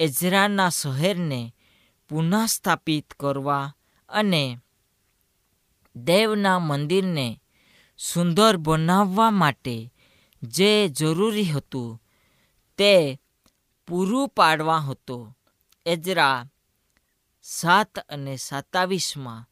એઝરાના 0.00 0.68
શહેરને 0.68 1.54
પુનઃસ્થાપિત 2.08 3.14
કરવા 3.14 3.74
અને 4.08 4.58
દેવના 5.96 6.58
મંદિરને 6.58 7.40
સુંદર 7.98 8.56
બનાવવા 8.56 9.30
માટે 9.30 9.92
જે 10.42 10.88
જરૂરી 10.88 11.44
હતું 11.44 12.00
તે 12.78 13.18
પૂરું 13.86 14.28
પાડવા 14.28 14.78
હતો. 14.78 15.36
એજરા 15.86 16.46
સાત 17.42 17.98
અને 17.98 18.36
સત્તાવીસમાં 18.36 19.48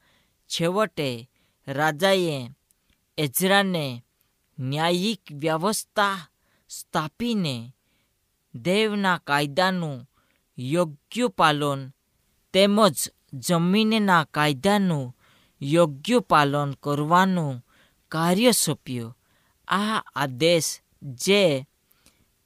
છેવટે 0.50 1.30
રાજાએ 1.66 2.50
એજરાને 3.18 4.04
ન્યાયિક 4.58 5.20
વ્યવસ્થા 5.32 6.28
સ્થાપીને 6.68 7.74
દેવના 8.54 9.18
કાયદાનું 9.18 10.07
યોગ્ય 10.58 11.28
પાલન 11.28 11.92
તેમજ 12.52 13.08
જમીનના 13.32 14.24
કાયદાનું 14.24 15.16
યોગ્ય 15.62 16.18
પાલન 16.20 16.72
કરવાનું 16.72 17.64
કાર્ય 18.08 18.52
સોંપ્યું 18.52 19.16
આ 19.68 20.02
આદેશ 20.14 20.80
જે 21.02 21.66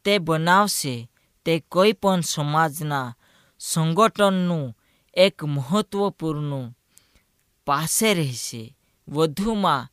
તે 0.05 0.18
બનાવશે 0.18 1.09
તે 1.44 1.61
કોઈ 1.68 1.92
પણ 1.92 2.20
સમાજના 2.20 3.16
સંગઠનનું 3.59 4.77
એક 5.14 5.44
મહત્વપૂર્ણ 5.44 6.75
પાસે 7.66 8.14
રહેશે. 8.14 8.77
વધુમાં, 9.09 9.88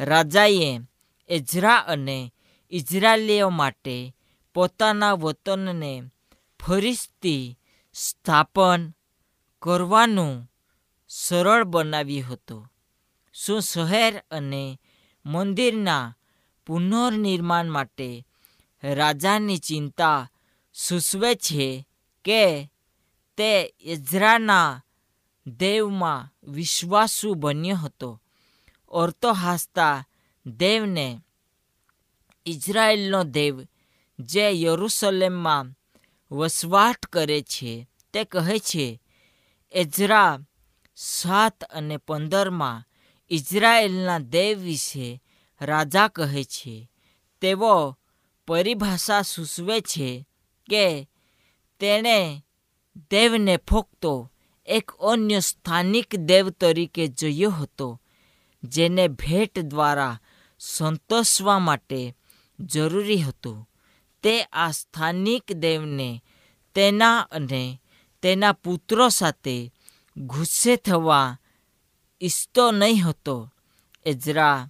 રાજાએ 0.00 0.80
એઝરા 1.28 1.76
અને 1.76 2.32
ઇઝરાયલીઓ 2.70 3.50
માટે 3.50 4.14
પોતાના 4.54 5.12
વતનને 5.12 6.02
ફરીથી 6.60 7.58
સ્થાપન 7.94 8.94
કરવાનું 9.62 10.52
સરળ 11.08 11.64
બનાવ્યું 11.64 12.32
હતું. 12.32 12.72
શું 13.34 13.60
શહેર 13.60 14.22
અને 14.30 14.80
મંદિરના 15.26 16.16
પુનર્નિર્માણ 16.66 17.70
માટે 17.70 18.26
રાજાની 18.82 19.58
ચિંતા 19.58 20.30
સૂચવે 20.74 21.34
છે 21.34 21.88
કે 22.24 22.70
તે 23.36 23.74
ઇઝરાના 23.80 24.82
દેવમાં 25.46 26.34
વિશ્વાસુ 26.50 27.34
બન્યો 27.34 27.76
હતો. 27.76 28.22
ઓરતો 28.88 29.32
દેવને 30.46 31.20
ઇઝરાયેલનો 32.46 33.24
દેવ 33.24 33.66
જે 34.18 34.62
યરૂશલેમમાં 34.62 35.66
વસવાટ 36.34 37.06
કરે 37.06 37.42
છે. 37.42 37.88
તે 38.12 38.24
કહે 38.24 38.58
છે, 38.58 39.00
એઝરા 39.72 40.38
સાત 40.96 41.64
અને 41.64 41.96
પંદરમાં 41.96 42.84
ઇઝરાયેલના 43.30 44.18
દેવ 44.18 44.58
વિશે 44.58 45.22
રાજા 45.60 46.08
કહે 46.08 46.44
છે. 46.44 46.90
તેઓ 47.40 47.98
પરિભાષા 48.46 49.22
સૂચવે 49.22 49.80
છે 49.80 50.28
કે 50.70 51.08
તેણે 51.80 52.18
દેવને 53.10 53.56
ફોકતો 53.56 54.32
એક 54.66 54.90
અન્ય 54.90 55.40
સ્થાનિક 55.40 56.16
દેવ 56.16 56.50
તરીકે 56.50 57.06
જોયો 57.06 57.50
હતો, 57.50 58.02
જેને 58.62 59.08
ભેટ 59.08 59.58
દ્વારા 59.58 60.20
સંતોષવા 60.58 61.58
માટે 61.58 62.16
જરૂરી 62.60 63.22
હતું. 63.22 63.68
તે 64.24 64.34
આ 64.52 64.70
સ્થાનિક 64.70 65.52
દેવને 65.52 66.24
તેના 66.74 67.18
અને 67.30 67.82
તેના 68.22 68.52
પુત્રો 68.52 69.08
સાથે 69.08 69.72
ગુસ્સે 70.16 70.76
થવા 70.76 71.38
ઈચ્છતો 72.22 72.72
નહીં 72.72 73.04
હતો. 73.04 73.36
એજરા 74.06 74.68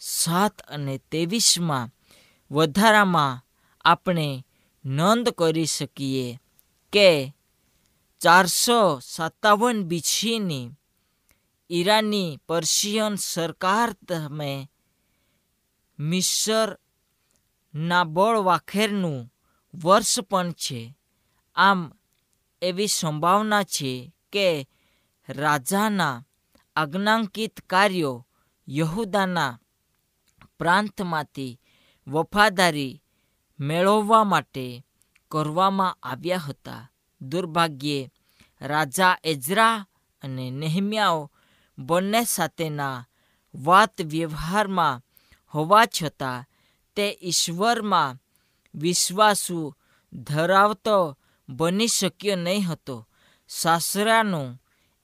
સાત 0.00 0.60
અને 0.68 0.98
ત્રેવીસમાં 0.98 1.92
વધારામાં 2.50 3.40
આપણે 3.84 4.44
નોંધ 4.84 5.28
કરી 5.28 5.64
શકીએ 5.66 6.40
કે 6.92 7.08
ચારસો 8.20 9.00
સત્તાવન 9.02 9.84
બીસીની 9.84 10.72
ઈરાની 11.70 12.40
પર્શિયન 12.48 13.14
સરકાર 13.14 13.92
તમે 13.92 14.52
મિસરના 17.74 18.04
બળવાખેરનું 18.04 19.32
વર્ષ 19.74 20.20
પણ 20.20 20.52
છે. 20.52 20.96
આમ 21.54 21.92
એવી 22.62 22.86
સંભાવના 22.86 23.62
છે 23.62 24.12
કે 24.32 24.68
રાજાના 25.28 26.24
આજ્ઞાંકિત 26.76 27.60
કાર્યો 27.60 28.26
યહુદાના 28.68 29.60
પ્રાંતમાંથી 30.58 31.60
વફાદારી 32.06 33.02
મેળવવા 33.60 34.24
માટે 34.24 34.86
કરવામાં 35.30 35.98
આવ્યા 36.02 36.36
હતા. 36.36 36.90
દુર્ભાગ્યે 37.20 38.10
રાજા 38.60 39.18
એજરા 39.24 39.86
અને 40.22 40.50
નેહમ્યાઓ 40.50 41.30
બંને 41.78 42.24
સાથેના 42.24 43.06
વાત 43.54 44.02
વ્યવહારમાં 44.02 45.02
હોવા 45.54 45.86
છતાં 45.86 46.51
તે 46.96 47.18
ઈશ્વરમાં 47.22 48.18
વિશ્વાસુ 48.74 49.76
ધરાવતો 50.12 51.18
બની 51.48 51.86
શક્યો 51.86 52.36
નહીં 52.36 52.68
હતો. 52.68 53.08
સાસરાનું 53.48 54.62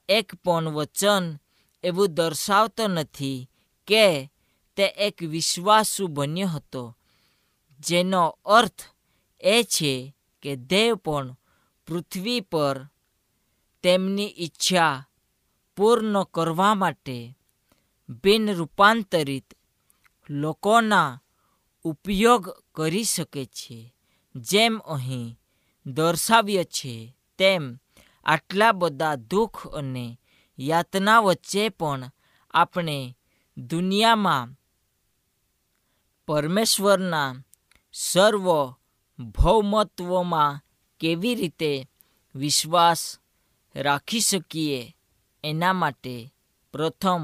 એક 0.08 0.34
પણ 0.34 0.68
વચન 0.68 1.36
એવું 1.84 2.14
દર્શાવતો 2.14 2.88
નથી 2.88 3.50
કે 3.86 4.30
તે 4.76 4.84
એક 4.84 5.22
વિશ્વાસુ 5.22 6.06
બન્યો 6.06 6.48
હતો. 6.48 6.96
જેનો 7.80 8.38
અર્થ 8.44 8.82
એ 9.40 9.62
છે 9.62 10.16
કે 10.42 10.56
દેવ 10.56 10.94
પણ 10.94 11.36
પૃથ્વી 11.86 12.40
પર 12.40 12.86
તેમની 13.82 14.34
ઈચ્છા 14.38 15.04
પૂર્ણ 15.76 16.22
કરવા 16.22 16.74
માટે 16.74 17.38
બિન 18.08 18.54
રૂપાંતરિત 18.54 19.54
લોકોના 20.30 21.22
ઉપયોગ 21.88 22.44
કરી 22.74 23.04
શકે 23.04 23.44
છે. 23.46 23.78
જેમ 24.34 24.74
અહીં 24.78 25.38
દર્શાવ્ય 25.86 26.64
છે, 26.64 26.94
તેમ 27.38 27.62
આટલા 28.26 28.72
બધા 28.72 29.14
દુઃખ 29.30 29.60
અને 29.74 30.06
યાતના 30.58 31.20
વચ્ચે 31.20 31.68
પણ 31.68 32.10
આપણે 32.54 32.98
દુનિયામાં 33.56 34.48
પરમેશ્વરના 36.28 37.30
સર્વ 37.92 38.46
ભૌમત્વમાં 39.18 40.60
કેવી 41.00 41.34
રીતે 41.34 41.72
વિશ્વાસ 42.34 43.00
રાખી 43.74 44.20
શકીએ 44.20 44.80
એના 45.44 45.72
માટે 45.72 46.16
પ્રથમ 46.74 47.22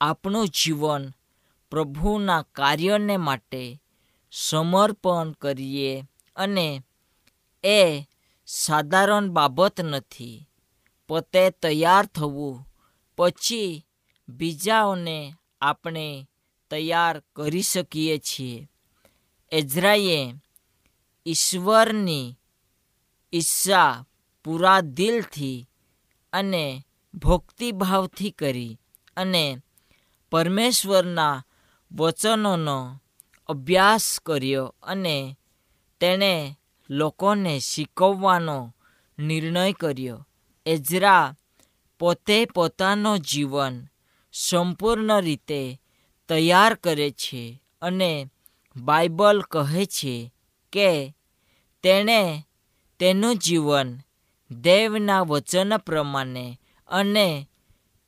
આપણું 0.00 0.48
જીવન 0.48 1.02
પ્રભુના 1.70 2.42
કાર્યને 2.42 3.16
માટે 3.16 3.82
સમર્પણ 4.32 5.30
કરીએ 5.30 6.04
અને 6.36 6.82
એ 7.64 8.02
સાધારણ 8.46 9.30
બાબત 9.30 9.80
નથી. 9.80 10.48
પોતે 11.08 11.50
તૈયાર 11.50 12.06
થવું, 12.06 12.66
પછી 13.18 13.86
બીજાઓને 14.28 15.34
આપણે 15.60 16.28
તૈયાર 16.70 17.22
કરી 17.36 17.62
શકીએ 17.62 18.18
છીએ. 18.18 18.68
એઝરાએ 19.52 20.34
ઈશ્વરની 21.26 22.38
ઈચ્છા 23.32 24.06
પૂરા 24.44 24.80
દિલથી 24.80 25.68
અને 26.32 26.84
ભક્તિભાવથી 27.14 28.30
કરી 28.30 28.80
અને 29.16 29.56
પરમેશ્વરના 30.30 31.44
વચનોનો 31.92 33.00
અભ્યાસ 33.46 34.20
કર્યો 34.26 34.74
અને 34.82 35.38
તેણે 36.00 36.58
લોકોને 36.90 37.58
શીખવવાનો 37.58 38.74
નિર્ણય 39.18 39.72
કર્યો. 39.72 40.28
એઝરા 40.66 41.34
પોતે 41.98 42.44
પોતાનો 42.44 43.18
જીવન 43.18 43.84
સંપૂર્ણ 44.32 45.20
રીતે 45.20 45.80
તૈયાર 46.28 46.74
કરે 46.74 47.10
છે 47.10 47.62
અને 47.82 48.26
બાઇબલ 48.76 49.40
કહે 49.40 49.86
છે 49.86 50.34
કે 50.72 51.16
તેણે 51.82 52.46
તેનું 52.98 53.36
જીવન 53.36 53.98
દેવના 54.50 55.22
વચન 55.22 55.76
પ્રમાણે 55.76 56.60
અને 56.88 57.48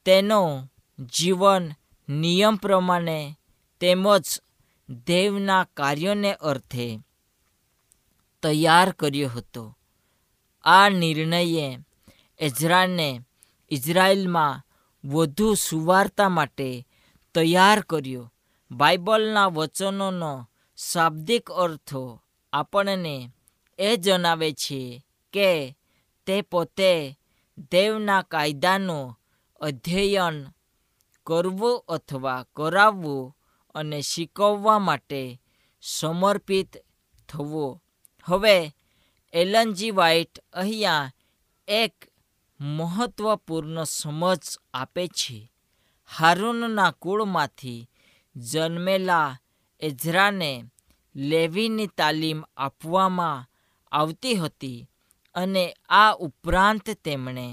તેનો 0.04 0.68
જીવન 1.12 1.70
નિયમ 2.08 2.56
પ્રમાણે 2.56 3.38
તેમજ 3.82 4.40
દેવના 5.06 5.64
કાર્યોને 5.64 6.32
અર્થે 6.34 6.98
તૈયાર 8.42 8.90
કર્યો 8.90 9.28
હતો. 9.28 9.78
આ 10.64 10.88
નિર્ણયે 10.88 11.78
એઝરાને 12.38 13.20
ઇઝરાયલમાં 13.70 14.62
વધુ 15.04 15.54
સુવાર્તા 15.54 16.28
માટે 16.28 16.88
તૈયાર 17.34 17.80
કર્યો. 17.80 18.32
બાઇબલના 18.70 19.46
વચનોનો 19.46 20.48
શાબ્દિક 20.76 21.50
અર્થો 21.50 22.22
આપણને 22.52 23.30
એ 23.78 23.96
જણાવે 23.96 24.52
છે 24.52 25.06
કે 25.32 25.76
તે 26.26 26.42
પોતે 26.42 27.18
દેવના 27.72 28.22
કાયદાનું 28.22 29.18
અધ્યયન 29.60 30.46
કરવું 31.26 31.84
અથવા 31.88 32.46
કરાવવું 32.56 33.36
અને 33.74 33.98
શીખવવા 34.02 34.78
માટે 34.78 35.40
સમર્પિત 35.82 36.72
થવું. 37.28 37.80
હવે 38.26 38.56
એલનજી 39.32 39.90
વાઇટ 39.90 40.38
અહીંયા 40.52 41.12
એક 41.68 41.94
મહત્વપૂર્ણ 42.60 43.84
સમજ 43.84 44.44
આપે 44.74 45.04
છે. 45.08 45.38
હારૂનના 46.10 46.92
કુળમાંથી 47.02 47.88
જન્મેલા 48.36 49.38
એઝરાને 49.80 50.52
લેવીની 51.14 51.86
તાલીમ 51.86 52.40
આપવામાં 52.56 53.46
આવતી 53.92 54.34
હતી 54.34 54.88
અને 55.34 55.64
આ 55.88 56.12
ઉપરાંત 56.26 56.86
તેમણે 57.04 57.46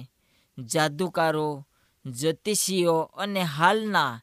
જાદુકારો, 0.57 1.65
જ્યોતિષીઓ 2.05 2.97
અને 3.01 3.41
હાલના 3.55 4.21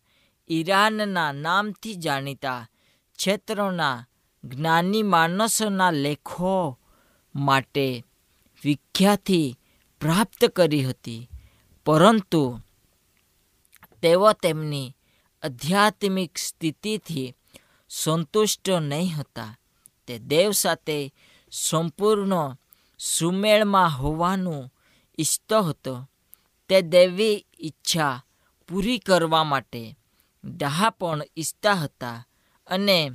ઈરાનના 0.49 1.33
નામથી 1.33 1.95
જાણીતા 1.95 2.69
ક્ષેત્રોના 3.17 4.07
જ્ઞાની 4.45 5.03
માણસોના 5.03 5.91
લેખો 5.91 6.79
માટે 7.35 8.05
વિખ્યાતિ 8.65 9.59
પ્રાપ્ત 10.01 10.45
કરી 10.45 10.85
હતી. 10.85 11.31
પરંતુ 11.85 12.61
તેઓ 14.03 14.33
તેમની 14.33 14.97
આધ્યાત્મિક 15.43 16.39
સ્થિતિથી 16.39 17.35
સંતુષ્ટ 17.89 18.71
નહીં 18.71 19.17
હતા. 19.17 19.59
તે 20.07 20.19
દેવ 20.19 20.51
સાથે 20.51 21.15
સંપૂર્ણ 21.51 22.57
સુમેળમાં 22.99 23.99
હોવાનું 23.99 24.73
ઈચ્છતો 25.19 25.63
હતો. 25.63 26.11
તે 26.69 26.81
દેવી 26.81 27.47
ઈચ્છા 27.61 28.23
પૂરી 28.69 28.99
કરવા 28.99 29.45
માટે 29.45 29.99
ડહાપણ 30.47 31.21
ઈચ્છતા 31.37 31.73
હતા 31.73 32.27
અને 32.67 33.11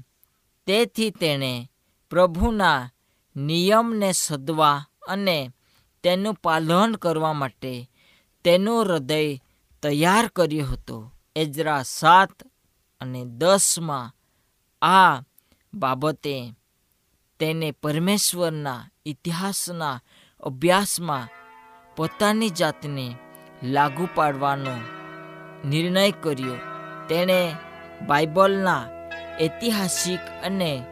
તેથી 0.67 1.10
તેણે 1.10 1.72
પ્રભુના 2.10 2.91
નિયમને 3.36 4.12
સદવા 4.12 4.86
અને 5.08 5.52
તેનું 6.04 6.34
પાલન 6.34 6.96
કરવા 6.96 7.34
માટે 7.34 7.89
તેનું 8.44 8.84
હૃદય 8.84 9.36
તૈયાર 9.84 10.28
કર્યો 10.28 10.65
હતો. 10.65 11.12
એજરા 11.36 11.84
સાત 11.84 12.44
અને 13.02 13.26
દસમાં 13.26 14.15
આ 14.86 15.22
બાબતે 15.74 16.54
તેને 17.39 17.72
પરમેશ્વરના 17.72 18.89
ઇતિહાસના 19.06 20.02
અભ્યાસમાં 20.39 21.28
પોતાની 21.96 22.50
જાતને 22.50 23.15
લાગુ 23.63 24.08
પાડવાનો 24.15 24.76
નિર્ણય 25.70 26.12
કર્યો. 26.12 26.70
તેણે 27.12 27.56
બાઇબલના 28.08 28.84
ઐતિહાસિક 29.41 30.19
અને 30.43 30.84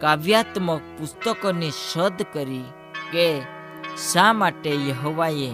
કાવ્યાત્મક 0.00 0.82
પુસ્તકોની 0.98 1.70
શોધ 1.70 2.22
કરી 2.32 2.64
કે 3.12 3.42
શા 4.12 4.32
માટે 4.32 4.70
યહવાએ 4.70 5.52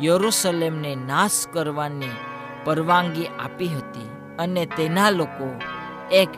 યરુસલેમને 0.00 0.94
નાશ 0.94 1.46
કરવાની 1.52 2.20
પરવાનગી 2.64 3.26
આપી 3.26 3.68
હતી 3.68 4.10
અને 4.38 4.66
તેના 4.66 5.10
લોકો 5.10 5.48
એક 6.10 6.30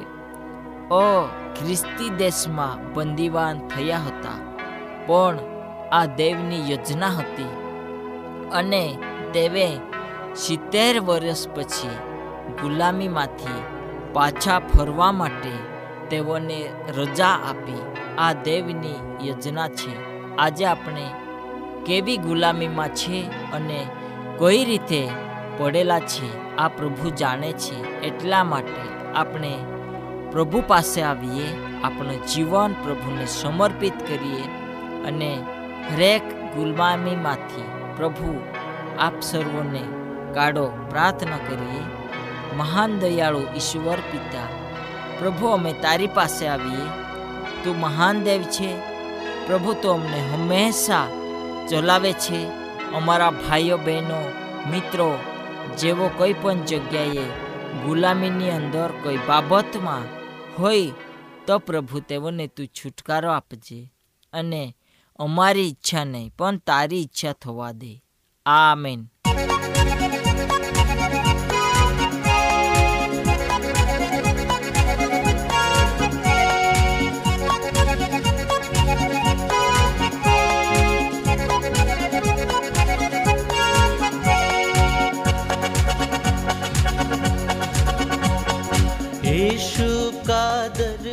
અ 0.93 1.29
ખ્રિસ્તી 1.55 2.11
દેશમાં 2.11 2.93
બંદીવાન 2.93 3.69
થયા 3.69 3.99
હતા. 3.99 4.39
પણ 5.07 5.39
આ 5.93 6.07
દેવની 6.07 6.71
યોજના 6.71 7.07
હતી 7.07 7.53
અને 8.53 8.99
દેવે 9.33 9.69
સિત્તેર 10.37 11.01
વર્ષ 11.01 11.49
પછી 11.49 12.14
ગુલામીમાંથી 12.63 13.61
પાછા 14.13 14.59
ફરવા 14.59 15.13
માટે 15.13 15.53
તેઓને 16.11 16.59
રજા 16.97 17.27
આપી 17.27 17.83
આ 18.19 18.33
દેવની 18.33 19.27
યોજના 19.27 19.69
છે. 19.69 19.93
આજે 20.37 20.65
આપણે 20.67 21.07
કેવી 21.87 22.17
ગુલામીમાં 22.17 22.89
છે 22.89 23.19
અને 23.53 23.87
કઈ 24.39 24.65
રીતે 24.65 25.09
પડેલા 25.59 26.01
છે 26.01 26.57
આ 26.57 26.69
પ્રભુ 26.69 27.11
જાણે 27.11 27.53
છે 27.53 28.01
એટલા 28.01 28.45
માટે 28.45 28.85
આપણે 29.15 29.53
પ્રભુ 30.33 30.63
પાસે 30.67 31.03
આવીએ, 31.03 31.49
આપણું 31.85 32.27
જીવન 32.27 32.73
પ્રભુને 32.73 33.27
સમર્પિત 33.27 33.97
કરીએ 34.09 34.45
અને 35.07 35.31
હરેક 35.91 36.23
ગુલામીમાંથી 36.55 37.71
પ્રભુ 37.97 38.41
આપ 38.99 39.21
સર્વોને 39.21 39.85
કાઢો 40.35 40.67
પ્રાર્થના 40.91 41.37
કરીએ. 41.37 42.04
મહાન 42.57 42.99
દયાળુ 42.99 43.41
ઈશ્વર 43.57 43.97
પિતા. 44.13 44.47
પ્રભુ, 45.19 45.47
અમે 45.47 45.73
તારી 45.73 46.07
પાસે 46.07 46.47
આવીએ. 46.47 46.89
તું 47.65 47.81
મહાન 47.81 48.23
દેવ 48.23 48.43
છે. 48.43 48.77
પ્રભુ, 49.47 49.75
તો 49.83 49.93
અમને 49.93 50.31
હંમેશા 50.33 51.09
ચલાવે 51.71 52.13
છે. 52.13 52.47
અમારા 52.93 53.31
ભાઈઓ, 53.31 53.77
બહેનો, 53.77 54.33
મિત્રો, 54.71 55.19
જેવો 55.79 56.11
કોઈ 56.17 56.33
પણ 56.33 56.55
જગ્યાએ 56.55 57.25
ગુલામીની 57.85 58.51
અંદર 58.51 58.91
કોઈ 59.03 59.17
બાબતમાં 59.17 60.03
હોય, 60.63 60.93
તો 61.47 61.59
પ્રભુ, 61.59 62.01
તેઓને 62.01 62.47
તું 62.47 62.67
છુટકારો 62.67 63.31
આપજે 63.31 63.93
અને 64.33 64.77
અમારી 65.19 65.69
ઈચ્છા 65.69 66.05
નહીં, 66.05 66.33
પણ 66.39 66.57
તારી 66.57 67.03
ઈચ્છા 67.03 67.33
થવા 67.33 67.73
દે. 67.73 68.03
આ 68.47 68.75
यीशु 68.75 69.14